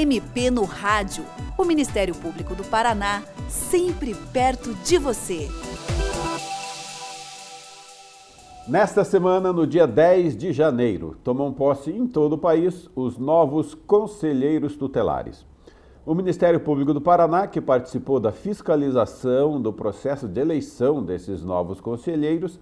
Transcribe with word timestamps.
MP 0.00 0.50
no 0.50 0.64
Rádio. 0.64 1.26
O 1.58 1.64
Ministério 1.64 2.14
Público 2.14 2.54
do 2.54 2.64
Paraná, 2.64 3.22
sempre 3.50 4.14
perto 4.32 4.72
de 4.76 4.96
você. 4.96 5.46
Nesta 8.66 9.04
semana, 9.04 9.52
no 9.52 9.66
dia 9.66 9.86
10 9.86 10.38
de 10.38 10.54
janeiro, 10.54 11.18
tomam 11.22 11.52
posse 11.52 11.90
em 11.90 12.06
todo 12.06 12.32
o 12.32 12.38
país 12.38 12.88
os 12.96 13.18
novos 13.18 13.74
conselheiros 13.74 14.74
tutelares. 14.74 15.44
O 16.06 16.14
Ministério 16.14 16.60
Público 16.60 16.94
do 16.94 17.00
Paraná, 17.00 17.46
que 17.46 17.60
participou 17.60 18.18
da 18.18 18.32
fiscalização 18.32 19.60
do 19.60 19.70
processo 19.70 20.26
de 20.26 20.40
eleição 20.40 21.02
desses 21.02 21.44
novos 21.44 21.78
conselheiros, 21.78 22.58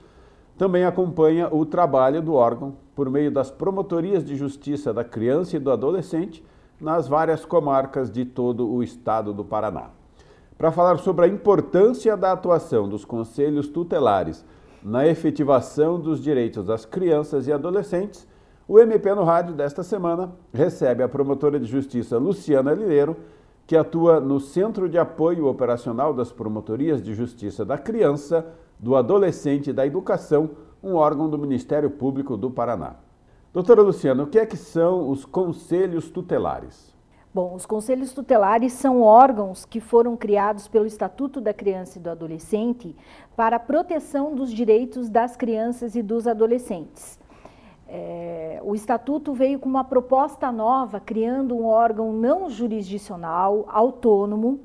também 0.57 0.85
acompanha 0.85 1.55
o 1.55 1.65
trabalho 1.65 2.21
do 2.21 2.35
órgão 2.35 2.75
por 2.97 3.09
meio 3.09 3.31
das 3.31 3.49
promotorias 3.49 4.25
de 4.25 4.35
justiça 4.35 4.93
da 4.93 5.05
criança 5.05 5.57
e 5.57 5.61
do 5.61 5.71
adolescente 5.71 6.43
nas 6.81 7.09
várias 7.09 7.45
comarcas 7.45 8.11
de 8.11 8.25
todo 8.25 8.69
o 8.69 8.83
estado 8.83 9.33
do 9.33 9.45
Paraná. 9.45 9.91
Para 10.57 10.73
falar 10.73 10.99
sobre 10.99 11.25
a 11.25 11.29
importância 11.29 12.17
da 12.17 12.33
atuação 12.33 12.89
dos 12.89 13.05
conselhos 13.05 13.69
tutelares 13.69 14.45
na 14.83 15.07
efetivação 15.07 16.01
dos 16.01 16.21
direitos 16.21 16.65
das 16.65 16.85
crianças 16.85 17.47
e 17.47 17.53
adolescentes, 17.53 18.27
o 18.67 18.79
MP 18.79 19.15
no 19.15 19.25
Rádio 19.25 19.55
desta 19.55 19.83
semana 19.83 20.33
recebe 20.53 21.03
a 21.03 21.09
promotora 21.09 21.59
de 21.59 21.67
justiça 21.67 22.19
Luciana 22.19 22.75
Lileiro, 22.75 23.17
que 23.67 23.77
atua 23.77 24.21
no 24.21 24.41
Centro 24.41 24.89
de 24.89 24.99
Apoio 24.99 25.47
Operacional 25.47 26.13
das 26.13 26.33
Promotorias 26.33 27.03
de 27.03 27.15
Justiça 27.15 27.65
da 27.65 27.79
Criança, 27.79 28.47
do 28.79 28.95
Adolescente 28.97 29.71
e 29.71 29.73
da 29.73 29.87
Educação, 29.87 30.51
um 30.83 30.95
órgão 30.95 31.29
do 31.29 31.39
Ministério 31.39 31.91
Público 31.91 32.37
do 32.37 32.51
Paraná. 32.51 32.97
Doutora 33.59 33.83
Luciana, 33.83 34.23
o 34.23 34.29
que 34.29 34.39
é 34.39 34.47
que 34.47 34.57
são 34.57 35.11
os 35.11 35.25
conselhos 35.25 36.09
tutelares? 36.09 36.95
Bom, 37.35 37.57
os 37.57 37.67
conselhos 37.67 38.13
tutelares 38.13 38.73
são 38.73 39.03
órgãos 39.03 39.65
que 39.65 39.81
foram 39.81 40.17
criados 40.17 40.69
pelo 40.69 40.87
Estatuto 40.87 41.41
da 41.41 41.53
Criança 41.53 41.99
e 41.99 42.01
do 42.01 42.09
Adolescente 42.09 42.95
para 43.35 43.57
a 43.57 43.59
proteção 43.59 44.33
dos 44.33 44.53
direitos 44.53 45.11
das 45.11 45.37
crianças 45.37 45.97
e 45.97 46.03
dos 46.05 46.29
adolescentes. 46.29 47.19
É, 47.89 48.61
o 48.63 48.77
Estatuto 48.77 49.33
veio 49.33 49.59
com 49.59 49.69
uma 49.69 49.83
proposta 49.83 50.53
nova, 50.53 51.01
criando 51.01 51.57
um 51.57 51.67
órgão 51.67 52.13
não 52.13 52.49
jurisdicional, 52.49 53.65
autônomo, 53.67 54.61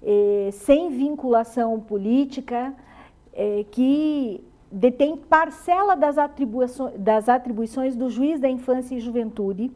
é, 0.00 0.50
sem 0.52 0.88
vinculação 0.88 1.80
política, 1.80 2.72
é, 3.32 3.64
que 3.72 4.48
detém 4.70 5.16
parcela 5.16 5.96
das 5.96 6.16
atribuições, 6.18 6.94
das 6.98 7.28
atribuições 7.28 7.96
do 7.96 8.08
juiz 8.08 8.38
da 8.38 8.48
infância 8.48 8.94
e 8.94 9.00
juventude 9.00 9.70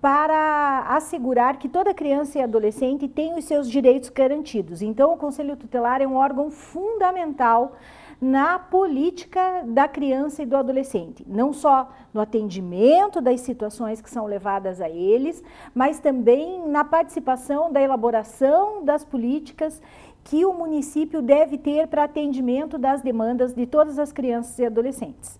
para 0.00 0.84
assegurar 0.88 1.56
que 1.56 1.66
toda 1.66 1.94
criança 1.94 2.38
e 2.38 2.42
adolescente 2.42 3.08
tem 3.08 3.38
os 3.38 3.46
seus 3.46 3.70
direitos 3.70 4.10
garantidos. 4.10 4.82
Então, 4.82 5.14
o 5.14 5.16
Conselho 5.16 5.56
Tutelar 5.56 6.02
é 6.02 6.06
um 6.06 6.16
órgão 6.16 6.50
fundamental 6.50 7.72
na 8.20 8.58
política 8.58 9.64
da 9.66 9.88
criança 9.88 10.42
e 10.42 10.46
do 10.46 10.56
adolescente, 10.56 11.24
não 11.26 11.52
só 11.52 11.90
no 12.12 12.20
atendimento 12.20 13.20
das 13.20 13.40
situações 13.40 14.00
que 14.00 14.10
são 14.10 14.26
levadas 14.26 14.80
a 14.80 14.88
eles, 14.88 15.42
mas 15.74 15.98
também 15.98 16.66
na 16.66 16.84
participação 16.84 17.72
da 17.72 17.82
elaboração 17.82 18.84
das 18.84 19.04
políticas 19.04 19.80
que 20.24 20.44
o 20.44 20.54
município 20.54 21.20
deve 21.20 21.58
ter 21.58 21.86
para 21.86 22.04
atendimento 22.04 22.78
das 22.78 23.02
demandas 23.02 23.54
de 23.54 23.66
todas 23.66 23.98
as 23.98 24.10
crianças 24.10 24.58
e 24.58 24.64
adolescentes. 24.64 25.38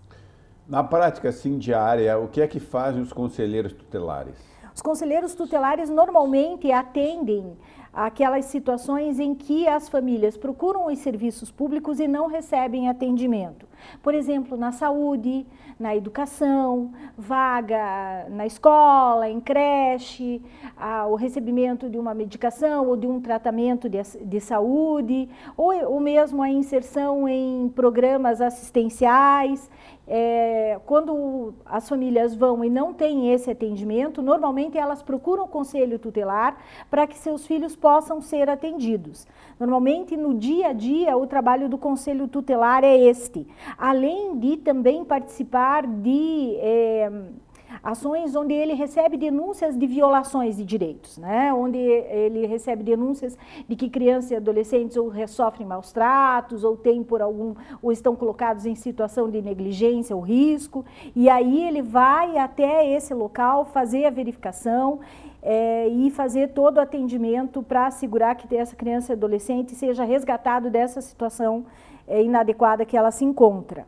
Na 0.67 0.83
prática, 0.83 1.29
assim, 1.29 1.57
diária, 1.57 2.17
o 2.17 2.27
que 2.27 2.39
é 2.39 2.47
que 2.47 2.59
fazem 2.59 3.01
os 3.01 3.11
conselheiros 3.11 3.73
tutelares? 3.73 4.35
Os 4.73 4.81
conselheiros 4.81 5.33
tutelares 5.33 5.89
normalmente 5.89 6.71
atendem 6.71 7.57
aquelas 7.95 8.45
situações 8.45 9.19
em 9.19 9.33
que 9.33 9.67
as 9.67 9.87
famílias 9.87 10.35
procuram 10.35 10.87
os 10.87 10.99
serviços 10.99 11.49
públicos 11.49 11.99
e 11.99 12.07
não 12.07 12.27
recebem 12.27 12.89
atendimento. 12.89 13.65
Por 14.03 14.13
exemplo, 14.13 14.57
na 14.57 14.71
saúde, 14.71 15.45
na 15.79 15.95
educação, 15.95 16.91
vaga 17.17 18.27
na 18.29 18.45
escola, 18.45 19.29
em 19.29 19.39
creche, 19.39 20.41
o 21.09 21.15
recebimento 21.15 21.89
de 21.89 21.97
uma 21.97 22.13
medicação 22.13 22.87
ou 22.87 22.97
de 22.97 23.07
um 23.07 23.21
tratamento 23.21 23.89
de, 23.89 24.01
de 24.21 24.39
saúde, 24.39 25.29
ou, 25.55 25.73
ou 25.91 25.99
mesmo 25.99 26.41
a 26.41 26.49
inserção 26.49 27.27
em 27.27 27.69
programas 27.69 28.41
assistenciais. 28.41 29.69
É, 30.07 30.79
quando 30.85 31.55
as 31.65 31.89
famílias 31.89 32.35
vão 32.35 32.63
e 32.63 32.69
não 32.69 32.93
têm 32.93 33.33
esse 33.33 33.49
atendimento, 33.49 34.21
normalmente 34.21 34.77
elas 34.77 35.01
procuram 35.01 35.45
o 35.45 35.47
conselho 35.47 35.97
tutelar 35.97 36.57
para 36.91 37.07
que 37.07 37.17
seus 37.17 37.47
filhos 37.47 37.75
possam 37.85 38.19
ser 38.19 38.49
atendidos. 38.49 39.27
Normalmente, 39.59 40.17
no 40.17 40.33
dia 40.33 40.69
a 40.69 40.73
dia, 40.73 41.15
o 41.15 41.27
trabalho 41.27 41.69
do 41.69 41.77
conselho 41.77 42.27
tutelar 42.27 42.83
é 42.83 42.97
este, 42.97 43.45
além 43.77 44.39
de 44.39 44.57
também 44.57 45.05
participar 45.05 45.85
de. 45.85 46.55
É, 46.57 47.11
ações 47.83 48.35
onde 48.35 48.53
ele 48.53 48.73
recebe 48.73 49.17
denúncias 49.17 49.77
de 49.77 49.85
violações 49.85 50.57
de 50.57 50.63
direitos, 50.63 51.17
né? 51.17 51.53
onde 51.53 51.77
ele 51.77 52.45
recebe 52.45 52.83
denúncias 52.83 53.37
de 53.67 53.75
que 53.75 53.89
crianças 53.89 54.31
e 54.31 54.35
adolescentes 54.35 54.97
ou 54.97 55.11
sofrem 55.27 55.67
maus 55.67 55.91
tratos, 55.91 56.63
ou 56.63 56.77
têm 56.77 57.03
por 57.03 57.21
algum, 57.21 57.53
ou 57.81 57.91
estão 57.91 58.15
colocados 58.15 58.65
em 58.65 58.75
situação 58.75 59.29
de 59.29 59.41
negligência 59.41 60.15
ou 60.15 60.21
risco, 60.21 60.85
e 61.15 61.29
aí 61.29 61.63
ele 61.67 61.81
vai 61.81 62.37
até 62.37 62.89
esse 62.89 63.13
local 63.13 63.65
fazer 63.65 64.05
a 64.05 64.09
verificação 64.09 64.99
é, 65.47 65.87
e 65.87 66.09
fazer 66.09 66.49
todo 66.49 66.77
o 66.77 66.81
atendimento 66.81 67.61
para 67.61 67.85
assegurar 67.85 68.35
que 68.35 68.53
essa 68.57 68.75
criança 68.75 69.11
e 69.11 69.15
adolescente 69.15 69.75
seja 69.75 70.03
resgatado 70.03 70.71
dessa 70.71 70.99
situação 71.01 71.67
é, 72.07 72.23
inadequada 72.23 72.83
que 72.83 72.97
ela 72.97 73.11
se 73.11 73.23
encontra. 73.23 73.85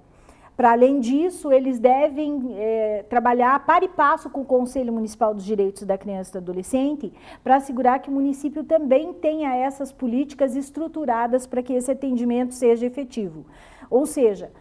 Para 0.56 0.72
além 0.72 1.00
disso, 1.00 1.52
eles 1.52 1.80
devem 1.80 2.56
é, 2.56 3.06
trabalhar 3.10 3.66
para 3.66 3.86
e 3.86 3.88
passo 3.88 4.30
com 4.30 4.42
o 4.42 4.46
Conselho 4.46 4.94
Municipal 4.94 5.34
dos 5.34 5.44
Direitos 5.44 5.84
da 5.84 5.98
Criança 5.98 6.30
e 6.30 6.34
do 6.34 6.44
Adolescente 6.44 7.12
para 7.44 7.56
assegurar 7.56 8.00
que 8.02 8.10
o 8.10 8.14
município 8.14 8.64
também 8.64 9.14
tenha 9.14 9.56
essas 9.56 9.92
políticas 9.92 10.56
estruturadas 10.56 11.48
para 11.48 11.64
que 11.64 11.74
esse 11.74 11.92
atendimento 11.92 12.54
seja 12.54 12.86
efetivo. 12.86 13.46
Ou 13.90 14.06
seja, 14.06 14.52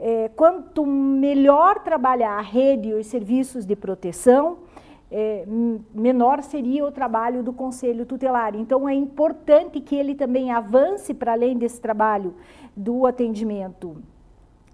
é, 0.00 0.30
quanto 0.34 0.86
melhor 0.86 1.80
trabalhar 1.80 2.38
a 2.38 2.42
rede 2.42 2.90
e 2.90 2.94
os 2.94 3.06
serviços 3.06 3.64
de 3.64 3.76
proteção, 3.76 4.58
é, 5.10 5.44
menor 5.94 6.42
seria 6.42 6.84
o 6.84 6.90
trabalho 6.90 7.42
do 7.42 7.52
Conselho 7.52 8.04
Tutelar. 8.04 8.54
Então, 8.56 8.88
é 8.88 8.94
importante 8.94 9.80
que 9.80 9.94
ele 9.94 10.14
também 10.14 10.50
avance 10.50 11.14
para 11.14 11.32
além 11.32 11.56
desse 11.56 11.80
trabalho 11.80 12.34
do 12.76 13.06
atendimento 13.06 13.96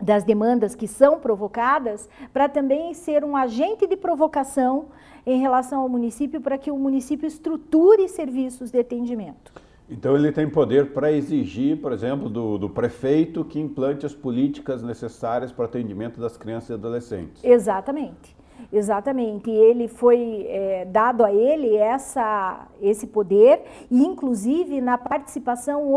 das 0.00 0.25
demandas 0.25 0.75
que 0.75 0.88
são 0.88 1.21
provocadas, 1.21 2.09
para 2.32 2.48
também 2.48 2.92
ser 2.92 3.25
um 3.25 3.37
agente 3.37 3.87
de 3.87 3.97
provocação 3.97 4.87
em 5.25 5.41
relação 5.41 5.81
ao 5.81 5.88
município, 5.88 6.41
para 6.41 6.59
que 6.59 6.72
o 6.72 6.76
município 6.76 7.26
estruture 7.26 8.09
serviços 8.09 8.72
de 8.72 8.81
atendimento. 8.81 9.53
Então 9.88 10.16
ele 10.16 10.32
tem 10.32 10.48
poder 10.48 10.92
para 10.92 11.12
exigir, 11.12 11.81
por 11.81 11.92
exemplo, 11.92 12.28
do, 12.28 12.59
do, 12.59 12.69
prefeito 12.69 13.44
que 13.44 13.60
implante 13.60 14.06
as 14.06 14.15
políticas 14.15 14.82
necessárias 14.82 15.53
para 15.53 15.62
o 15.62 15.65
atendimento 15.66 16.21
das 16.21 16.37
crianças 16.37 16.71
e 16.71 16.72
adolescentes. 16.72 17.44
Exatamente. 17.44 18.34
Exatamente, 18.72 19.50
ele 19.50 19.87
foi 19.87 20.47
é, 20.49 20.87
dado 20.87 21.22
a 21.22 21.31
ele 21.31 21.77
essa, 21.77 22.66
esse 22.81 23.06
poder, 23.06 23.62
e 23.91 24.03
inclusive 24.03 24.81
na 24.81 24.97
participação 24.97 25.93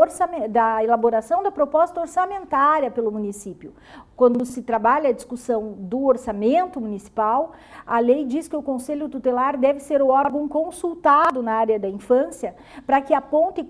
da 0.49 0.83
elaboração 0.83 1.41
da 1.41 1.51
proposta 1.51 2.01
orçamentária 2.01 2.91
pelo 2.91 3.09
município. 3.09 3.71
Quando 4.15 4.45
se 4.45 4.61
trabalha 4.61 5.09
a 5.09 5.13
discussão 5.13 5.73
do 5.77 6.05
orçamento 6.05 6.79
municipal, 6.79 7.51
a 7.85 7.99
lei 7.99 8.23
diz 8.23 8.47
que 8.47 8.55
o 8.55 8.63
Conselho 8.63 9.09
Tutelar 9.09 9.57
deve 9.57 9.81
ser 9.81 10.01
o 10.01 10.07
órgão 10.07 10.47
consultado 10.47 11.43
na 11.43 11.55
área 11.55 11.77
da 11.77 11.89
infância 11.89 12.55
para 12.87 13.01
que 13.01 13.13
aponte 13.13 13.61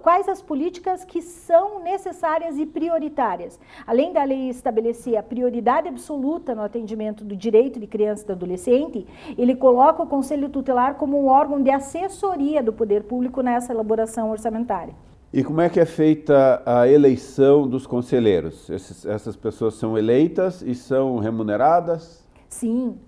quais 0.00 0.28
as 0.28 0.40
políticas 0.40 1.04
que 1.04 1.20
são 1.20 1.80
necessárias 1.80 2.56
e 2.58 2.64
prioritárias. 2.64 3.58
Além 3.84 4.12
da 4.12 4.22
lei 4.22 4.48
estabelecer 4.48 5.16
a 5.16 5.22
prioridade 5.22 5.88
absoluta 5.88 6.54
no 6.54 6.62
atendimento 6.62 7.24
do 7.24 7.34
direito 7.34 7.80
de 7.80 7.88
criança 7.88 8.22
e 8.22 8.26
do 8.26 8.32
adolescente, 8.34 9.04
ele 9.36 9.56
coloca 9.56 10.04
o 10.04 10.06
Conselho 10.06 10.48
Tutelar 10.48 10.94
como 10.94 11.20
um 11.20 11.26
órgão 11.26 11.60
de 11.60 11.72
assessoria 11.72 12.62
do 12.62 12.72
poder 12.72 13.02
público 13.02 13.40
nessa 13.40 13.72
elaboração 13.72 14.30
orçamentária. 14.30 14.94
E 15.30 15.44
como 15.44 15.60
é 15.60 15.68
que 15.68 15.78
é 15.78 15.84
feita 15.84 16.62
a 16.64 16.88
eleição 16.88 17.68
dos 17.68 17.86
conselheiros? 17.86 18.70
Essas 18.70 19.36
pessoas 19.36 19.74
são 19.74 19.98
eleitas 19.98 20.62
e 20.62 20.74
são 20.74 21.18
remuneradas? 21.18 22.26
Sim. 22.48 22.98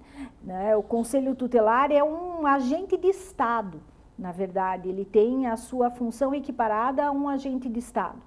Né? 0.44 0.76
O 0.76 0.82
Conselho 0.82 1.34
Tutelar 1.34 1.90
é 1.90 2.04
um 2.04 2.46
agente 2.46 2.98
de 2.98 3.08
Estado, 3.08 3.80
na 4.18 4.32
verdade. 4.32 4.90
Ele 4.90 5.06
tem 5.06 5.46
a 5.46 5.56
sua 5.56 5.90
função 5.90 6.34
equiparada 6.34 7.06
a 7.06 7.10
um 7.10 7.26
agente 7.26 7.70
de 7.70 7.78
Estado. 7.78 8.20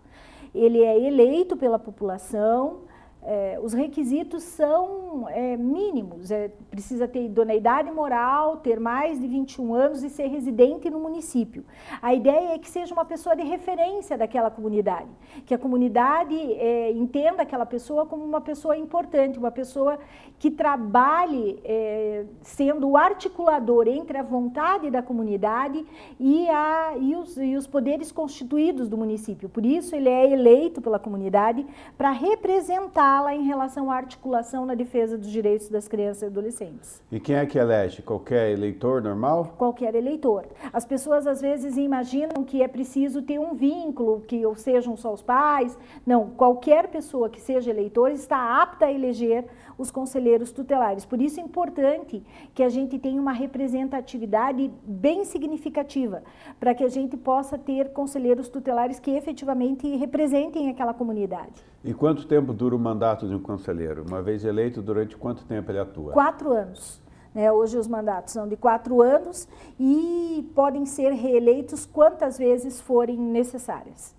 Ele 0.55 0.83
é 0.83 0.99
eleito 0.99 1.55
pela 1.55 1.77
população, 1.77 2.81
é, 3.25 3.59
os 3.61 3.73
requisitos 3.73 4.43
são 4.43 5.27
é, 5.29 5.55
mínimos. 5.55 6.31
É, 6.31 6.49
precisa 6.69 7.07
ter 7.07 7.25
idoneidade 7.25 7.91
moral, 7.91 8.57
ter 8.57 8.79
mais 8.79 9.19
de 9.19 9.27
21 9.27 9.73
anos 9.73 10.03
e 10.03 10.09
ser 10.09 10.27
residente 10.27 10.89
no 10.89 10.99
município. 10.99 11.63
A 12.01 12.13
ideia 12.13 12.53
é 12.53 12.59
que 12.59 12.69
seja 12.69 12.93
uma 12.93 13.05
pessoa 13.05 13.35
de 13.35 13.43
referência 13.43 14.17
daquela 14.17 14.51
comunidade, 14.51 15.09
que 15.45 15.53
a 15.53 15.57
comunidade 15.57 16.35
é, 16.35 16.91
entenda 16.91 17.43
aquela 17.43 17.65
pessoa 17.65 18.05
como 18.05 18.23
uma 18.23 18.41
pessoa 18.41 18.75
importante, 18.75 19.39
uma 19.39 19.51
pessoa 19.51 19.97
que 20.39 20.51
trabalhe 20.51 21.59
é, 21.63 22.25
sendo 22.41 22.89
o 22.89 22.97
articulador 22.97 23.87
entre 23.87 24.17
a 24.17 24.23
vontade 24.23 24.89
da 24.89 25.01
comunidade 25.01 25.85
e, 26.19 26.49
a, 26.49 26.93
e, 26.99 27.15
os, 27.15 27.37
e 27.37 27.55
os 27.55 27.67
poderes 27.67 28.11
constituídos 28.11 28.89
do 28.89 28.97
município. 28.97 29.47
Por 29.47 29.65
isso, 29.65 29.95
ele 29.95 30.09
é 30.09 30.29
eleito 30.29 30.81
pela 30.81 30.99
comunidade 30.99 31.65
para 31.97 32.11
representar 32.11 33.12
fala 33.13 33.35
em 33.35 33.43
relação 33.43 33.91
à 33.91 33.95
articulação 33.95 34.65
na 34.65 34.73
defesa 34.73 35.19
dos 35.19 35.29
direitos 35.29 35.69
das 35.69 35.87
crianças 35.87 36.23
e 36.23 36.25
adolescentes. 36.25 36.99
E 37.11 37.19
quem 37.19 37.35
é 37.35 37.45
que 37.45 37.59
elege? 37.59 38.01
Qualquer 38.01 38.49
eleitor 38.49 39.03
normal? 39.03 39.53
Qualquer 39.55 39.93
eleitor. 39.93 40.47
As 40.73 40.83
pessoas 40.83 41.27
às 41.27 41.39
vezes 41.39 41.77
imaginam 41.77 42.43
que 42.43 42.63
é 42.63 42.67
preciso 42.67 43.21
ter 43.21 43.37
um 43.37 43.53
vínculo, 43.53 44.21
que 44.21 44.43
ou 44.43 44.55
sejam 44.55 44.97
só 44.97 45.13
os 45.13 45.21
pais. 45.21 45.77
Não, 46.03 46.31
qualquer 46.31 46.87
pessoa 46.87 47.29
que 47.29 47.39
seja 47.39 47.69
eleitor 47.69 48.09
está 48.09 48.63
apta 48.63 48.87
a 48.87 48.91
eleger 48.91 49.45
os 49.77 49.91
conselheiros 49.91 50.51
tutelares. 50.51 51.05
Por 51.05 51.21
isso 51.21 51.39
é 51.39 51.43
importante 51.43 52.23
que 52.53 52.63
a 52.63 52.69
gente 52.69 52.97
tenha 52.99 53.21
uma 53.21 53.31
representatividade 53.31 54.71
bem 54.83 55.25
significativa, 55.25 56.23
para 56.59 56.73
que 56.73 56.83
a 56.83 56.89
gente 56.89 57.17
possa 57.17 57.57
ter 57.57 57.91
conselheiros 57.91 58.49
tutelares 58.49 58.99
que 58.99 59.11
efetivamente 59.11 59.87
representem 59.95 60.69
aquela 60.69 60.93
comunidade. 60.93 61.63
E 61.83 61.93
quanto 61.93 62.25
tempo 62.25 62.53
dura 62.53 62.75
o 62.75 62.79
mandato 62.79 63.27
de 63.27 63.35
um 63.35 63.39
conselheiro? 63.39 64.05
Uma 64.07 64.21
vez 64.21 64.45
eleito, 64.45 64.81
durante 64.81 65.17
quanto 65.17 65.43
tempo 65.45 65.69
ele 65.71 65.79
atua? 65.79 66.13
Quatro 66.13 66.51
anos. 66.51 67.01
Né? 67.33 67.51
Hoje 67.51 67.77
os 67.77 67.87
mandatos 67.87 68.33
são 68.33 68.47
de 68.47 68.55
quatro 68.55 69.01
anos 69.01 69.47
e 69.79 70.49
podem 70.55 70.85
ser 70.85 71.11
reeleitos 71.11 71.85
quantas 71.85 72.37
vezes 72.37 72.79
forem 72.79 73.17
necessárias. 73.17 74.15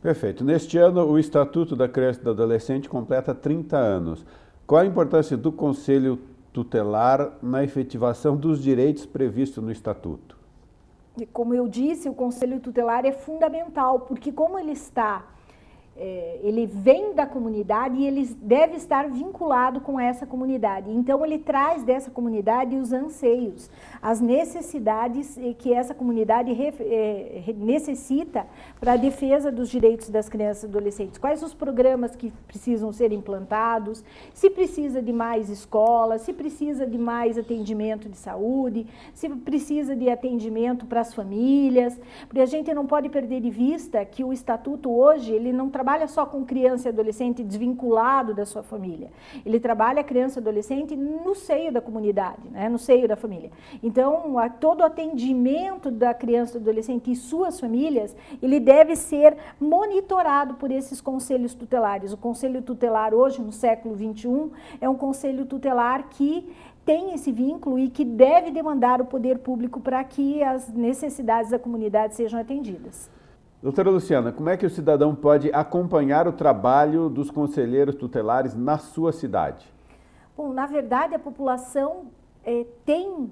Perfeito. 0.00 0.44
Neste 0.44 0.76
ano, 0.76 1.02
o 1.06 1.18
Estatuto 1.18 1.74
da 1.74 1.88
Criança 1.88 2.20
e 2.20 2.24
do 2.24 2.30
Adolescente 2.30 2.88
completa 2.90 3.34
30 3.34 3.76
anos. 3.76 4.24
Qual 4.66 4.80
a 4.80 4.86
importância 4.86 5.36
do 5.36 5.52
Conselho 5.52 6.18
Tutelar 6.50 7.34
na 7.42 7.62
efetivação 7.62 8.34
dos 8.34 8.62
direitos 8.62 9.04
previstos 9.04 9.62
no 9.62 9.70
Estatuto? 9.70 10.38
Como 11.34 11.52
eu 11.52 11.68
disse, 11.68 12.08
o 12.08 12.14
Conselho 12.14 12.60
Tutelar 12.60 13.04
é 13.04 13.12
fundamental, 13.12 14.00
porque 14.00 14.32
como 14.32 14.58
ele 14.58 14.72
está 14.72 15.33
é, 15.96 16.40
ele 16.42 16.66
vem 16.66 17.14
da 17.14 17.24
comunidade 17.24 17.96
e 17.96 18.06
ele 18.06 18.24
deve 18.42 18.76
estar 18.76 19.08
vinculado 19.08 19.80
com 19.80 19.98
essa 19.98 20.26
comunidade. 20.26 20.90
Então, 20.90 21.24
ele 21.24 21.38
traz 21.38 21.84
dessa 21.84 22.10
comunidade 22.10 22.76
os 22.76 22.92
anseios, 22.92 23.70
as 24.02 24.20
necessidades 24.20 25.38
que 25.58 25.72
essa 25.72 25.94
comunidade 25.94 26.52
re, 26.52 26.74
é, 26.80 27.54
necessita 27.56 28.46
para 28.80 28.94
a 28.94 28.96
defesa 28.96 29.52
dos 29.52 29.68
direitos 29.70 30.10
das 30.10 30.28
crianças 30.28 30.64
e 30.64 30.66
adolescentes. 30.66 31.16
Quais 31.16 31.42
os 31.42 31.54
programas 31.54 32.16
que 32.16 32.32
precisam 32.48 32.92
ser 32.92 33.12
implantados, 33.12 34.04
se 34.32 34.50
precisa 34.50 35.00
de 35.00 35.12
mais 35.12 35.48
escolas, 35.48 36.22
se 36.22 36.32
precisa 36.32 36.86
de 36.86 36.98
mais 36.98 37.38
atendimento 37.38 38.08
de 38.08 38.16
saúde, 38.16 38.86
se 39.12 39.28
precisa 39.28 39.94
de 39.94 40.10
atendimento 40.10 40.86
para 40.86 41.00
as 41.00 41.14
famílias, 41.14 41.98
porque 42.26 42.40
a 42.40 42.46
gente 42.46 42.74
não 42.74 42.84
pode 42.84 43.08
perder 43.08 43.40
de 43.40 43.50
vista 43.50 44.04
que 44.04 44.24
o 44.24 44.32
Estatuto 44.32 44.90
hoje, 44.90 45.32
ele 45.32 45.52
não 45.52 45.70
trabalha 45.70 45.83
trabalha 45.84 46.08
só 46.08 46.24
com 46.24 46.46
criança 46.46 46.88
e 46.88 46.90
adolescente 46.90 47.44
desvinculado 47.44 48.32
da 48.32 48.46
sua 48.46 48.62
família. 48.62 49.10
Ele 49.44 49.60
trabalha 49.60 50.02
criança 50.02 50.38
e 50.38 50.40
adolescente 50.40 50.96
no 50.96 51.34
seio 51.34 51.70
da 51.70 51.78
comunidade, 51.78 52.48
né? 52.50 52.70
no 52.70 52.78
seio 52.78 53.06
da 53.06 53.16
família. 53.16 53.50
Então, 53.82 54.38
a, 54.38 54.48
todo 54.48 54.80
o 54.80 54.84
atendimento 54.84 55.90
da 55.90 56.14
criança 56.14 56.56
e 56.56 56.60
adolescente 56.62 57.12
e 57.12 57.14
suas 57.14 57.60
famílias, 57.60 58.16
ele 58.42 58.58
deve 58.58 58.96
ser 58.96 59.36
monitorado 59.60 60.54
por 60.54 60.70
esses 60.70 61.02
conselhos 61.02 61.54
tutelares. 61.54 62.14
O 62.14 62.16
conselho 62.16 62.62
tutelar 62.62 63.12
hoje, 63.12 63.42
no 63.42 63.52
século 63.52 63.94
XXI, 63.94 64.50
é 64.80 64.88
um 64.88 64.96
conselho 64.96 65.44
tutelar 65.44 66.08
que 66.08 66.50
tem 66.82 67.12
esse 67.12 67.30
vínculo 67.30 67.78
e 67.78 67.90
que 67.90 68.06
deve 68.06 68.50
demandar 68.50 69.02
o 69.02 69.04
poder 69.04 69.40
público 69.40 69.80
para 69.80 70.02
que 70.02 70.42
as 70.42 70.66
necessidades 70.72 71.50
da 71.50 71.58
comunidade 71.58 72.14
sejam 72.14 72.40
atendidas. 72.40 73.10
Doutora 73.64 73.88
Luciana, 73.88 74.30
como 74.30 74.50
é 74.50 74.58
que 74.58 74.66
o 74.66 74.68
cidadão 74.68 75.14
pode 75.14 75.50
acompanhar 75.50 76.28
o 76.28 76.32
trabalho 76.34 77.08
dos 77.08 77.30
conselheiros 77.30 77.94
tutelares 77.94 78.54
na 78.54 78.76
sua 78.76 79.10
cidade? 79.10 79.72
Bom, 80.36 80.52
na 80.52 80.66
verdade, 80.66 81.14
a 81.14 81.18
população 81.18 82.08
é, 82.44 82.66
tem 82.84 83.30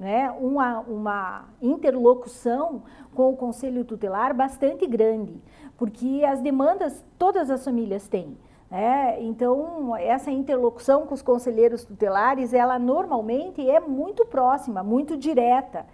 né, 0.00 0.32
uma, 0.32 0.80
uma 0.80 1.44
interlocução 1.62 2.82
com 3.14 3.30
o 3.30 3.36
conselho 3.36 3.84
tutelar 3.84 4.34
bastante 4.34 4.84
grande, 4.84 5.40
porque 5.78 6.24
as 6.26 6.40
demandas 6.40 7.04
todas 7.16 7.48
as 7.48 7.64
famílias 7.64 8.08
têm. 8.08 8.36
É, 8.68 9.22
então, 9.22 9.94
essa 9.96 10.32
interlocução 10.32 11.06
com 11.06 11.14
os 11.14 11.22
conselheiros 11.22 11.84
tutelares, 11.84 12.52
ela 12.52 12.80
normalmente 12.80 13.70
é 13.70 13.78
muito 13.78 14.26
próxima, 14.26 14.82
muito 14.82 15.16
direta. 15.16 15.86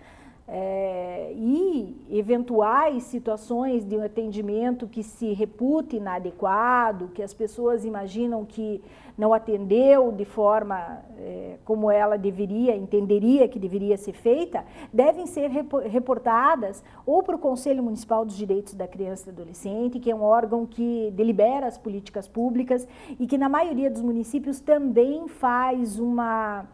É, 0.50 1.30
e 1.36 1.94
eventuais 2.08 3.02
situações 3.02 3.84
de 3.84 3.94
um 3.98 4.02
atendimento 4.02 4.88
que 4.88 5.02
se 5.02 5.34
repute 5.34 5.96
inadequado, 5.96 7.08
que 7.08 7.22
as 7.22 7.34
pessoas 7.34 7.84
imaginam 7.84 8.46
que 8.46 8.82
não 9.18 9.34
atendeu 9.34 10.10
de 10.10 10.24
forma 10.24 11.02
é, 11.18 11.58
como 11.66 11.90
ela 11.90 12.16
deveria, 12.16 12.74
entenderia 12.74 13.46
que 13.46 13.58
deveria 13.58 13.98
ser 13.98 14.14
feita, 14.14 14.64
devem 14.90 15.26
ser 15.26 15.50
reportadas 15.50 16.82
ou 17.04 17.22
para 17.22 17.36
o 17.36 17.38
Conselho 17.38 17.82
Municipal 17.82 18.24
dos 18.24 18.36
Direitos 18.36 18.72
da 18.72 18.88
Criança 18.88 19.28
e 19.28 19.32
do 19.32 19.42
Adolescente, 19.42 20.00
que 20.00 20.10
é 20.10 20.14
um 20.14 20.22
órgão 20.22 20.64
que 20.64 21.10
delibera 21.10 21.66
as 21.66 21.76
políticas 21.76 22.26
públicas 22.26 22.88
e 23.20 23.26
que 23.26 23.36
na 23.36 23.50
maioria 23.50 23.90
dos 23.90 24.00
municípios 24.00 24.60
também 24.60 25.28
faz 25.28 25.98
uma 25.98 26.64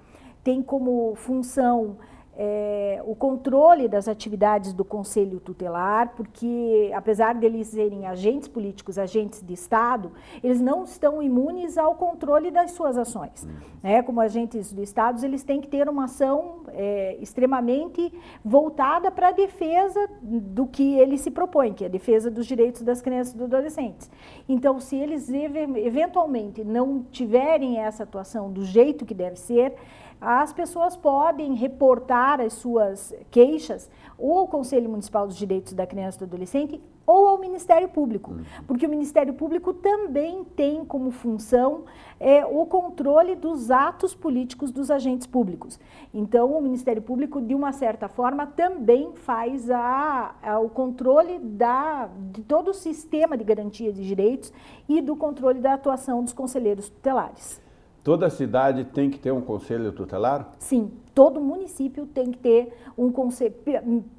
tem 0.44 0.62
como 0.62 1.14
função 1.16 1.96
é, 2.36 3.00
o 3.04 3.14
controle 3.14 3.86
das 3.86 4.08
atividades 4.08 4.72
do 4.72 4.84
Conselho 4.84 5.38
Tutelar, 5.40 6.14
porque 6.16 6.90
apesar 6.94 7.34
deles 7.34 7.68
serem 7.68 8.06
agentes 8.06 8.48
políticos, 8.48 8.98
agentes 8.98 9.42
de 9.42 9.52
Estado, 9.52 10.12
eles 10.42 10.60
não 10.60 10.84
estão 10.84 11.22
imunes 11.22 11.78
ao 11.78 11.94
controle 11.94 12.50
das 12.50 12.72
suas 12.72 12.98
ações. 12.98 13.46
Né? 13.82 14.02
Como 14.02 14.20
agentes 14.20 14.72
do 14.72 14.82
Estado, 14.82 15.24
eles 15.24 15.44
têm 15.44 15.60
que 15.60 15.68
ter 15.68 15.88
uma 15.88 16.04
ação 16.04 16.62
é, 16.68 17.16
extremamente 17.20 18.12
voltada 18.44 19.10
para 19.10 19.28
a 19.28 19.32
defesa 19.32 20.08
do 20.20 20.66
que 20.66 20.98
ele 20.98 21.16
se 21.16 21.30
propõe, 21.30 21.72
que 21.72 21.84
é 21.84 21.86
a 21.86 21.90
defesa 21.90 22.30
dos 22.30 22.46
direitos 22.46 22.82
das 22.82 23.00
crianças 23.00 23.34
e 23.34 23.36
dos 23.36 23.46
adolescentes. 23.46 24.10
Então, 24.48 24.80
se 24.80 24.96
eles 24.96 25.30
eventualmente 25.30 26.64
não 26.64 27.04
tiverem 27.10 27.78
essa 27.78 28.02
atuação 28.02 28.50
do 28.50 28.64
jeito 28.64 29.04
que 29.04 29.14
deve 29.14 29.36
ser, 29.36 29.74
as 30.20 30.52
pessoas 30.52 30.96
podem 30.96 31.54
reportar 31.54 32.40
as 32.40 32.54
suas 32.54 33.14
queixas 33.30 33.90
ou 34.18 34.38
ao 34.38 34.48
Conselho 34.48 34.88
Municipal 34.88 35.26
dos 35.26 35.36
Direitos 35.36 35.72
da 35.72 35.86
Criança 35.86 36.18
e 36.18 36.20
do 36.20 36.24
Adolescente 36.30 36.80
ou 37.06 37.28
ao 37.28 37.38
Ministério 37.38 37.88
Público, 37.88 38.32
uhum. 38.32 38.44
porque 38.66 38.86
o 38.86 38.88
Ministério 38.88 39.34
Público 39.34 39.74
também 39.74 40.42
tem 40.42 40.84
como 40.84 41.10
função 41.10 41.84
é, 42.18 42.44
o 42.46 42.64
controle 42.64 43.34
dos 43.34 43.70
atos 43.70 44.14
políticos 44.14 44.70
dos 44.70 44.90
agentes 44.90 45.26
públicos. 45.26 45.78
Então, 46.12 46.52
o 46.52 46.62
Ministério 46.62 47.02
Público, 47.02 47.40
de 47.40 47.54
uma 47.54 47.72
certa 47.72 48.08
forma, 48.08 48.46
também 48.46 49.12
faz 49.14 49.70
a, 49.70 50.34
a, 50.42 50.58
o 50.58 50.70
controle 50.70 51.38
da, 51.38 52.08
de 52.32 52.42
todo 52.42 52.68
o 52.68 52.74
sistema 52.74 53.36
de 53.36 53.44
garantia 53.44 53.92
de 53.92 54.06
direitos 54.06 54.52
e 54.88 55.02
do 55.02 55.14
controle 55.14 55.60
da 55.60 55.74
atuação 55.74 56.22
dos 56.22 56.32
conselheiros 56.32 56.88
tutelares. 56.88 57.63
Toda 58.04 58.28
cidade 58.28 58.84
tem 58.84 59.08
que 59.08 59.18
ter 59.18 59.32
um 59.32 59.40
conselho 59.40 59.90
tutelar? 59.90 60.52
Sim, 60.58 60.92
todo 61.14 61.40
município 61.40 62.04
tem 62.04 62.30
que 62.30 62.36
ter 62.36 62.70
um 62.98 63.10
conselho, 63.10 63.54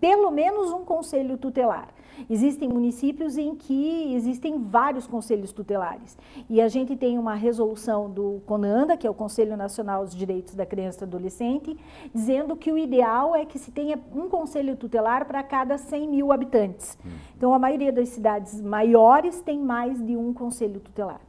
pelo 0.02 0.32
menos 0.32 0.72
um 0.72 0.84
conselho 0.84 1.38
tutelar. 1.38 1.90
Existem 2.28 2.68
municípios 2.68 3.38
em 3.38 3.54
que 3.54 4.16
existem 4.16 4.58
vários 4.58 5.06
conselhos 5.06 5.52
tutelares. 5.52 6.18
E 6.50 6.60
a 6.60 6.68
gente 6.68 6.96
tem 6.96 7.20
uma 7.20 7.36
resolução 7.36 8.10
do 8.10 8.42
CONANDA, 8.48 8.98
que 8.98 9.06
é 9.06 9.10
o 9.10 9.14
Conselho 9.14 9.56
Nacional 9.56 10.04
dos 10.04 10.16
Direitos 10.16 10.56
da 10.56 10.66
Criança 10.66 11.04
e 11.04 11.08
do 11.08 11.18
Adolescente, 11.18 11.78
dizendo 12.12 12.56
que 12.56 12.72
o 12.72 12.78
ideal 12.80 13.36
é 13.36 13.46
que 13.46 13.60
se 13.60 13.70
tenha 13.70 14.00
um 14.16 14.28
conselho 14.30 14.76
tutelar 14.76 15.26
para 15.26 15.44
cada 15.44 15.78
100 15.78 16.08
mil 16.08 16.32
habitantes. 16.32 16.98
Hum. 17.06 17.10
Então, 17.38 17.54
a 17.54 17.60
maioria 17.60 17.92
das 17.92 18.10
cidades 18.10 18.60
maiores 18.62 19.42
tem 19.42 19.60
mais 19.60 20.04
de 20.04 20.16
um 20.16 20.34
conselho 20.34 20.80
tutelar. 20.80 21.22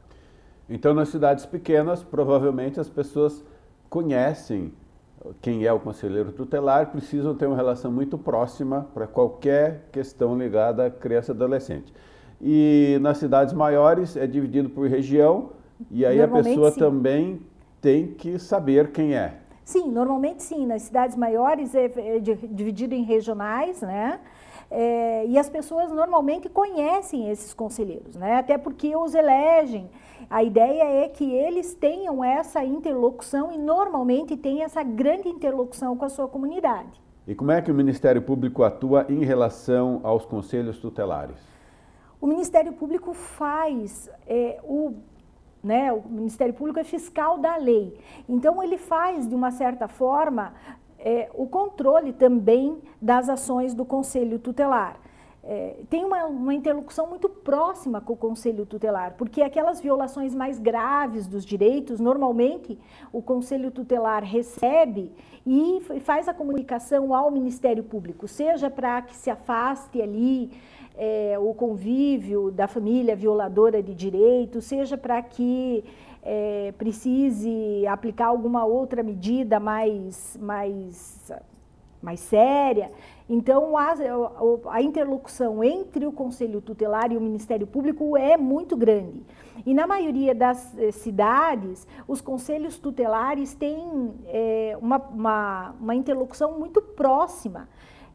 Então, 0.69 0.93
nas 0.93 1.09
cidades 1.09 1.45
pequenas, 1.45 2.03
provavelmente 2.03 2.79
as 2.79 2.89
pessoas 2.89 3.43
conhecem 3.89 4.73
quem 5.41 5.65
é 5.65 5.73
o 5.73 5.79
conselheiro 5.79 6.31
tutelar, 6.31 6.91
precisam 6.91 7.35
ter 7.35 7.47
uma 7.47 7.55
relação 7.55 7.91
muito 7.91 8.17
próxima 8.17 8.87
para 8.93 9.07
qualquer 9.07 9.87
questão 9.91 10.37
ligada 10.37 10.85
à 10.85 10.89
criança 10.89 11.31
e 11.31 11.35
adolescente. 11.35 11.93
E 12.41 12.97
nas 13.01 13.17
cidades 13.17 13.53
maiores 13.53 14.15
é 14.15 14.27
dividido 14.27 14.69
por 14.69 14.87
região 14.87 15.49
E 15.89 16.05
aí 16.05 16.21
a 16.21 16.27
pessoa 16.27 16.71
sim. 16.71 16.79
também 16.79 17.41
tem 17.81 18.07
que 18.07 18.37
saber 18.39 18.91
quem 18.91 19.15
é. 19.15 19.35
Sim, 19.63 19.91
normalmente 19.91 20.43
sim. 20.43 20.65
Nas 20.65 20.83
cidades 20.83 21.15
maiores 21.15 21.75
é, 21.75 21.85
é 21.85 22.19
dividido 22.19 22.95
em 22.95 23.03
regionais, 23.03 23.81
né? 23.81 24.19
É, 24.69 25.25
e 25.25 25.37
as 25.37 25.49
pessoas 25.49 25.91
normalmente 25.91 26.49
conhecem 26.49 27.29
esses 27.29 27.53
conselheiros, 27.53 28.15
né? 28.15 28.35
Até 28.35 28.57
porque 28.57 28.95
os 28.95 29.15
elegem. 29.15 29.89
A 30.29 30.43
ideia 30.43 30.83
é 30.83 31.07
que 31.07 31.31
eles 31.31 31.73
tenham 31.73 32.23
essa 32.23 32.63
interlocução 32.63 33.51
e 33.51 33.57
normalmente 33.57 34.35
têm 34.35 34.63
essa 34.63 34.83
grande 34.83 35.29
interlocução 35.29 35.95
com 35.95 36.03
a 36.03 36.09
sua 36.09 36.27
comunidade. 36.27 37.01
E 37.25 37.33
como 37.33 37.51
é 37.51 37.61
que 37.61 37.71
o 37.71 37.75
Ministério 37.75 38.21
Público 38.21 38.63
atua 38.63 39.05
em 39.09 39.23
relação 39.23 40.01
aos 40.03 40.25
conselhos 40.25 40.79
tutelares? 40.79 41.37
O 42.19 42.27
Ministério 42.27 42.73
Público 42.73 43.13
faz 43.13 44.09
é, 44.25 44.59
o 44.63 44.95
né? 45.63 45.91
O 45.91 46.01
Ministério 46.07 46.53
Público 46.53 46.79
é 46.79 46.83
fiscal 46.83 47.37
da 47.37 47.57
lei. 47.57 47.99
Então, 48.29 48.63
ele 48.63 48.77
faz, 48.77 49.27
de 49.27 49.35
uma 49.35 49.51
certa 49.51 49.87
forma, 49.87 50.53
é, 50.99 51.29
o 51.33 51.47
controle 51.47 52.13
também 52.13 52.77
das 53.01 53.29
ações 53.29 53.73
do 53.73 53.85
Conselho 53.85 54.39
Tutelar. 54.39 54.99
É, 55.49 55.77
tem 55.89 56.03
uma, 56.03 56.25
uma, 56.25 56.53
interlocução 56.53 57.07
muito 57.07 57.29
próxima 57.29 58.01
com 58.01 58.11
o 58.11 58.17
Conselho 58.17 58.65
Tutelar, 58.65 59.15
porque 59.17 59.41
aquelas 59.41 59.79
violações 59.79 60.35
mais 60.35 60.59
graves 60.59 61.25
dos 61.25 61.45
direitos, 61.45 62.01
normalmente 62.01 62.77
o 63.13 63.21
Conselho 63.21 63.71
Tutelar 63.71 64.25
recebe 64.25 65.09
e 65.45 65.79
faz 66.01 66.27
a 66.27 66.33
comunicação 66.33 67.15
ao 67.15 67.31
Ministério 67.31 67.81
Público, 67.81 68.27
seja 68.27 68.69
para 68.69 69.01
que 69.01 69.15
se 69.15 69.29
afaste 69.29 70.01
ali 70.01 70.51
é, 70.97 71.37
o 71.39 71.53
convívio 71.53 72.51
da 72.51 72.67
família 72.67 73.15
violadora 73.15 73.81
de 73.81 73.93
direitos, 73.93 74.65
seja 74.65 74.97
para 74.97 75.21
que 75.21 75.85
é, 76.29 76.73
precise 76.77 77.87
aplicar 77.87 78.27
alguma 78.27 78.65
outra 78.65 79.01
medida 79.01 79.61
mais, 79.61 80.37
mais, 80.41 81.31
mais 82.01 82.19
séria. 82.19 82.91
Então, 83.29 83.77
a, 83.77 83.93
a, 84.71 84.81
interlocução 84.81 85.63
entre 85.63 86.05
o 86.05 86.11
Conselho 86.11 86.59
Tutelar 86.59 87.13
e 87.13 87.17
o 87.17 87.21
Ministério 87.21 87.65
Público 87.65 88.17
é 88.17 88.35
muito 88.35 88.75
grande. 88.75 89.23
E 89.65 89.73
na 89.73 89.87
maioria 89.87 90.35
das 90.35 90.77
eh, 90.77 90.91
cidades, 90.91 91.87
os 92.07 92.19
conselhos 92.19 92.77
tutelares 92.77 93.55
têm 93.55 94.13
é, 94.27 94.77
uma, 94.81 94.97
uma, 94.97 95.75
uma 95.79 95.95
interlocução 95.95 96.59
muito 96.59 96.81
próxima 96.81 97.69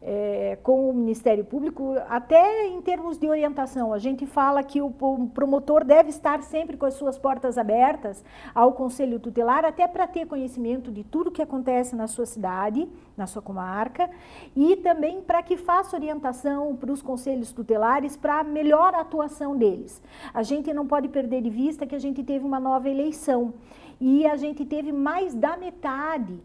é, 0.05 0.59
com 0.63 0.91
o 0.91 0.93
Ministério 0.93 1.45
Público, 1.45 1.95
até 2.09 2.67
em 2.67 2.81
termos 2.83 3.17
de 3.17 3.29
orientação. 3.29 3.93
A 3.93 3.99
gente 3.99 4.27
fala 4.27 4.63
que 4.63 4.81
o, 4.83 4.91
promotor 5.33 5.85
deve 5.85 6.11
estar 6.11 6.43
sempre 6.43 6.77
com 6.77 6.85
as 6.85 6.95
suas 6.95 7.17
portas 7.17 7.57
abertas 7.57 8.25
ao 8.55 8.73
Conselho 8.73 9.21
Tutelar, 9.21 9.65
até 9.65 9.87
para 9.87 10.07
ter 10.07 10.27
conhecimento 10.27 10.91
de 10.91 11.05
tudo 11.05 11.31
que 11.31 11.41
acontece 11.41 11.95
na 11.95 12.09
sua 12.09 12.27
cidade, 12.27 12.89
na 13.17 13.27
sua 13.27 13.41
comarca, 13.41 14.11
e 14.57 14.77
também 14.77 15.21
para 15.21 15.43
que 15.43 15.57
faça 15.57 15.97
orientação 15.97 16.75
para 16.75 16.91
os 16.91 17.01
conselhos 17.01 17.53
tutelares 17.53 18.17
para 18.17 18.41
a 18.41 18.45
melhor 18.45 18.95
atuação 18.95 19.57
deles. 19.57 20.03
A 20.35 20.43
gente 20.43 20.73
não 20.75 20.87
pode 20.87 21.09
perder 21.09 21.43
de 21.43 21.51
vista 21.51 21.87
que 21.87 21.95
a 21.95 22.01
gente 22.01 22.25
teve 22.25 22.45
uma 22.45 22.59
nova 22.59 22.89
eleição 22.89 23.55
e 24.01 24.27
a 24.27 24.37
gente 24.37 24.65
teve 24.65 24.91
mais 24.91 25.33
da 25.33 25.57
metade 25.57 26.41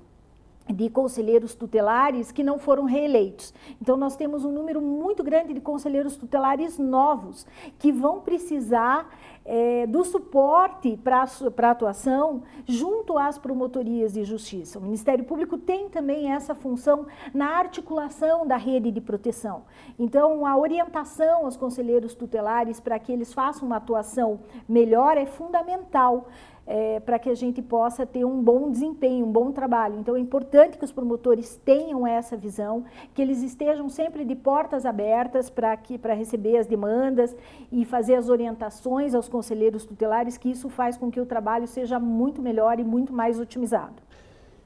de 0.74 0.90
conselheiros 0.90 1.56
tutelares 1.56 2.32
que 2.32 2.44
não 2.44 2.60
foram 2.60 2.86
reeleitos. 2.86 3.54
Então, 3.82 3.98
nós 3.98 4.16
temos 4.16 4.46
um 4.46 4.52
número 4.52 4.82
muito 4.82 5.24
grande 5.24 5.54
de 5.54 5.62
conselheiros 5.62 6.16
tutelares 6.16 6.78
novos 6.78 7.46
que 7.80 7.92
vão 7.92 8.20
precisar 8.22 9.10
é, 9.48 9.88
do 9.88 10.04
suporte 10.04 10.98
para 10.98 11.24
a 11.24 11.72
atuação 11.72 12.44
junto 12.66 13.18
às 13.18 13.38
promotorias 13.38 14.14
de 14.14 14.26
justiça. 14.26 14.78
O 14.78 14.82
Ministério 14.82 15.24
Público 15.24 15.58
tem 15.58 15.88
também 15.88 16.32
essa 16.34 16.54
função 16.54 17.08
na 17.34 17.58
articulação 17.58 18.46
da 18.46 18.58
rede 18.58 18.92
de 18.92 19.00
proteção. 19.00 19.64
Então, 19.98 20.46
a 20.46 20.58
orientação 20.58 21.46
aos 21.46 21.56
conselheiros 21.56 22.14
tutelares 22.14 22.82
para 22.82 23.00
que 23.00 23.12
eles 23.12 23.34
façam 23.34 23.66
uma 23.66 23.78
atuação 23.78 24.42
melhor 24.68 25.18
é 25.18 25.26
fundamental 25.26 26.28
é, 26.68 27.00
para 27.00 27.18
que 27.18 27.30
a 27.30 27.36
gente 27.36 27.62
possa 27.62 28.06
ter 28.06 28.26
um 28.26 28.44
bom 28.44 28.70
desempenho, 28.70 29.26
um 29.26 29.32
bom 29.32 29.52
trabalho. 29.52 29.98
Então 29.98 30.16
é 30.16 30.20
importante 30.20 30.78
que 30.78 30.84
os 30.84 30.92
promotores 30.92 31.56
tenham 31.64 32.06
essa 32.06 32.36
visão, 32.36 32.84
que 33.14 33.22
eles 33.22 33.42
estejam 33.42 33.88
sempre 33.88 34.26
de 34.26 34.36
portas 34.36 34.86
abertas 34.86 35.50
para 35.50 35.78
para 36.02 36.14
receber 36.14 36.58
as 36.58 36.68
demandas 36.68 37.36
e 37.72 37.86
fazer 37.86 38.16
as 38.16 38.30
orientações 38.30 39.16
aos 39.16 39.30
conselheiros 39.30 39.86
tutelares, 39.86 40.38
que 40.38 40.50
isso 40.50 40.70
faz 40.70 40.98
com 40.98 41.10
que 41.10 41.22
o 41.22 41.26
trabalho 41.26 41.68
seja 41.68 42.00
muito 42.00 42.42
melhor 42.42 42.80
e 42.80 42.84
muito 42.84 43.14
mais 43.14 43.40
otimizado. 43.40 43.96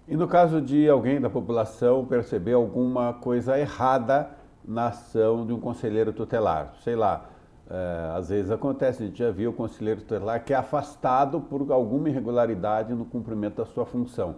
E 0.08 0.15
no 0.15 0.27
caso 0.27 0.62
de 0.62 0.89
alguém 0.89 1.22
da 1.22 1.29
população 1.29 2.05
perceber 2.05 2.53
alguma 2.53 3.13
coisa 3.13 3.60
errada 3.60 4.29
na 4.65 4.88
ação 4.88 5.46
de 5.46 5.53
um 5.53 5.60
conselheiro 5.60 6.12
tutelar, 6.12 6.74
sei 6.84 6.96
lá, 6.96 7.31
é, 7.72 8.18
às 8.18 8.28
vezes 8.28 8.51
acontece, 8.51 9.01
a 9.01 9.06
gente 9.06 9.20
já 9.20 9.32
viu 9.32 9.51
o 9.51 9.54
conselheiro 9.54 10.01
tutelar 10.01 10.44
que 10.44 10.54
é 10.54 10.58
afastado 10.58 11.40
por 11.40 11.72
alguma 11.72 12.10
irregularidade 12.10 12.94
no 12.94 13.06
cumprimento 13.06 13.56
da 13.56 13.66
sua 13.66 13.86
função. 13.86 14.36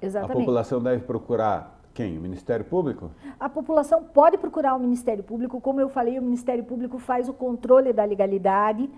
Exatamente. 0.00 0.36
A 0.36 0.40
população 0.40 0.80
deve 0.80 1.02
procurar 1.02 1.80
quem? 1.92 2.16
O 2.16 2.20
Ministério 2.20 2.64
Público? 2.64 3.10
A 3.40 3.48
população 3.48 4.04
pode 4.04 4.38
procurar 4.38 4.76
o 4.76 4.78
Ministério 4.78 5.24
Público. 5.24 5.60
Como 5.60 5.80
eu 5.80 5.88
falei, 5.88 6.18
o 6.18 6.22
Ministério 6.22 6.62
Público 6.62 6.98
faz 6.98 7.28
o 7.28 7.32
controle 7.32 7.92
da 7.92 8.04
legalidade 8.04 8.88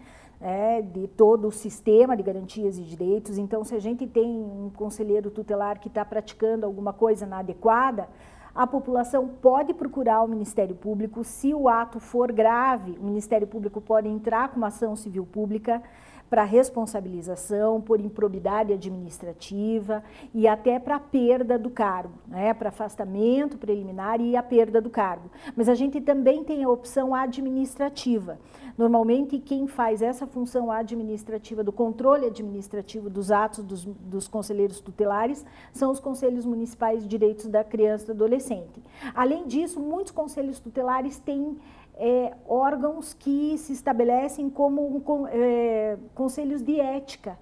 é, 0.41 0.83
de 0.83 1.07
todo 1.09 1.49
o 1.49 1.53
sistema 1.53 2.17
de 2.17 2.23
garantias 2.23 2.77
e 2.77 2.83
direitos. 2.83 3.39
Então, 3.39 3.65
se 3.65 3.75
a 3.75 3.79
gente 3.79 4.07
tem 4.07 4.29
um 4.29 4.71
conselheiro 4.75 5.31
tutelar 5.31 5.81
que 5.81 5.89
está 5.89 6.05
praticando 6.05 6.67
alguma 6.67 6.93
coisa 6.93 7.25
inadequada, 7.25 8.09
a 8.55 8.67
população 8.67 9.29
pode 9.29 9.73
procurar 9.75 10.23
o 10.23 10.29
Ministério 10.29 10.75
Público. 10.75 11.23
Se 11.23 11.55
o 11.55 11.69
ato 11.69 12.01
for 12.01 12.33
grave, 12.33 12.99
o 13.01 13.05
Ministério 13.05 13.47
Público 13.47 13.81
pode 13.81 14.09
entrar 14.09 14.49
com 14.49 14.57
uma 14.57 14.69
ação 14.69 14.97
civil 14.97 15.27
pública 15.27 15.83
para 16.31 16.45
responsabilização 16.45 17.81
por 17.81 18.01
improbidade 18.01 18.73
administrativa 18.73 20.03
e 20.33 20.47
até 20.47 20.79
para 20.79 21.01
perda 21.01 21.59
do 21.59 21.71
cargo, 21.71 22.15
né? 22.27 22.55
para 22.55 22.69
afastamento 22.69 23.59
preliminar 23.59 24.21
e 24.21 24.37
a 24.37 24.43
perda 24.43 24.81
do 24.81 24.91
cargo. 24.91 25.31
Mas 25.57 25.69
a 25.69 25.75
gente 25.75 26.01
também 26.01 26.45
tem 26.45 26.63
a 26.63 26.69
opção 26.69 27.15
administrativa. 27.15 28.39
Normalmente, 28.77 29.39
quem 29.39 29.67
faz 29.67 30.03
essa 30.03 30.27
função 30.27 30.71
administrativa, 30.71 31.65
do 31.65 31.73
controle 31.73 32.27
administrativo 32.27 33.11
dos 33.11 33.33
atos 33.33 33.65
dos, 33.65 33.85
dos 33.85 34.29
conselheiros 34.29 34.81
tutelares, 34.81 35.45
são 35.73 35.91
os 35.91 35.99
conselhos 35.99 36.45
municipais 36.45 37.03
de 37.03 37.09
direitos 37.09 37.47
da 37.47 37.65
criança 37.65 38.05
e 38.05 38.07
do 38.07 38.13
adolescente. 38.13 38.83
Além 39.15 39.47
disso, 39.47 39.81
muitos 39.81 40.13
conselhos 40.13 40.61
tutelares 40.61 41.19
têm 41.19 41.57
é, 41.99 42.33
órgãos 42.49 43.13
que 43.13 43.59
se 43.59 43.73
estabelecem 43.73 44.49
como 44.49 45.03
é, 45.31 45.99
conselhos 46.15 46.63
de 46.63 46.81
ética. 46.81 47.39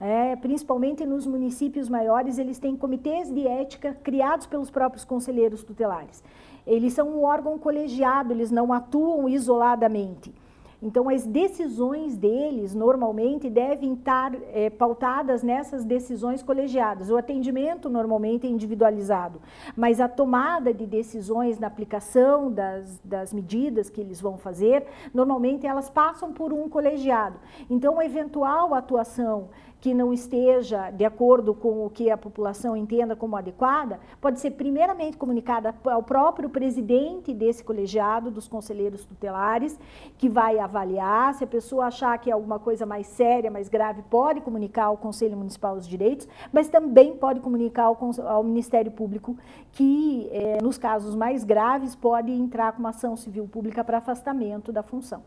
É, 0.00 0.34
principalmente 0.36 1.06
nos 1.06 1.26
municípios 1.26 1.88
maiores, 1.88 2.36
eles 2.36 2.58
têm 2.58 2.76
comitês 2.76 3.32
de 3.32 3.46
ética 3.46 3.96
criados 4.02 4.46
pelos 4.46 4.70
próprios 4.70 5.04
conselheiros 5.04 5.62
tutelares. 5.62 6.22
Eles 6.66 6.92
são 6.92 7.08
um 7.08 7.22
órgão 7.22 7.58
colegiado, 7.58 8.32
eles 8.32 8.50
não 8.50 8.72
atuam 8.72 9.28
isoladamente. 9.28 10.34
Então, 10.82 11.08
as 11.08 11.26
decisões 11.26 12.16
deles, 12.16 12.74
normalmente, 12.74 13.48
devem 13.48 13.94
estar 13.94 14.34
é, 14.52 14.70
pautadas 14.70 15.42
nessas 15.42 15.84
decisões 15.84 16.42
colegiadas. 16.42 17.10
O 17.10 17.16
atendimento, 17.16 17.88
normalmente, 17.88 18.46
é 18.46 18.50
individualizado, 18.50 19.40
mas 19.76 20.00
a 20.00 20.08
tomada 20.08 20.72
de 20.72 20.86
decisões 20.86 21.58
na 21.58 21.66
aplicação 21.66 22.50
das, 22.50 23.00
das 23.04 23.32
medidas 23.32 23.88
que 23.88 24.00
eles 24.00 24.20
vão 24.20 24.36
fazer, 24.36 24.86
normalmente, 25.12 25.66
elas 25.66 25.88
passam 25.88 26.32
por 26.32 26.52
um 26.52 26.68
colegiado. 26.68 27.38
Então, 27.70 27.98
a 27.98 28.04
eventual 28.04 28.74
atuação 28.74 29.48
que 29.84 29.92
não 29.92 30.14
esteja 30.14 30.90
de 30.90 31.04
acordo 31.04 31.52
com 31.52 31.84
o 31.84 31.90
que 31.90 32.10
a 32.10 32.16
população 32.16 32.74
entenda 32.74 33.14
como 33.14 33.36
adequada, 33.36 34.00
pode 34.18 34.40
ser 34.40 34.52
primeiramente 34.52 35.18
comunicada 35.18 35.74
ao 35.84 36.02
próprio 36.02 36.48
presidente 36.48 37.34
desse 37.34 37.62
colegiado, 37.62 38.30
dos 38.30 38.48
conselheiros 38.48 39.04
tutelares, 39.04 39.78
que 40.16 40.26
vai 40.26 40.58
avaliar. 40.64 41.34
Se 41.34 41.44
a 41.44 41.46
pessoa 41.46 41.86
achar 41.86 42.16
que 42.18 42.30
é 42.30 42.32
alguma 42.32 42.58
coisa 42.58 42.84
mais 42.84 43.06
séria, 43.06 43.50
mais 43.50 43.68
grave, 43.68 44.02
pode 44.10 44.40
comunicar 44.40 44.84
ao 44.84 44.96
Conselho 44.96 45.36
Municipal 45.36 45.76
dos 45.76 45.86
Direitos, 45.86 46.28
mas 46.52 46.68
também 46.68 47.16
pode 47.16 47.40
comunicar 47.40 47.84
ao, 47.84 47.98
ao 48.26 48.42
Ministério 48.42 48.90
Público, 48.90 49.36
que 49.72 50.28
eh, 50.32 50.58
nos 50.62 50.76
casos 50.76 51.14
mais 51.14 51.44
graves 51.44 51.94
pode 51.94 52.32
entrar 52.32 52.72
com 52.72 52.80
uma 52.80 52.90
ação 52.90 53.16
civil 53.16 53.46
pública 53.46 53.84
para 53.84 53.98
afastamento 53.98 54.72
da 54.72 54.82
função. 54.82 55.22